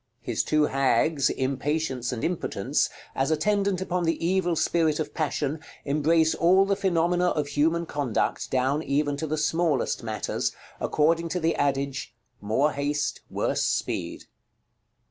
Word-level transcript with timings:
His 0.23 0.43
two 0.43 0.63
hags, 0.65 1.29
Impatience 1.29 2.11
and 2.11 2.23
Impotence, 2.23 2.89
as 3.13 3.29
attendant 3.29 3.81
upon 3.81 4.03
the 4.03 4.17
evil 4.25 4.55
spirit 4.55 4.99
of 4.99 5.13
Passion, 5.13 5.59
embrace 5.85 6.33
all 6.33 6.65
the 6.65 6.75
phenomena 6.75 7.27
of 7.29 7.49
human 7.49 7.85
conduct, 7.85 8.49
down 8.49 8.81
even 8.81 9.15
to 9.17 9.27
the 9.27 9.37
smallest 9.37 10.01
matters, 10.01 10.53
according 10.79 11.29
to 11.29 11.39
the 11.39 11.53
adage, 11.55 12.15
"More 12.41 12.71
haste, 12.71 13.21
worse 13.29 13.61
speed." 13.61 14.23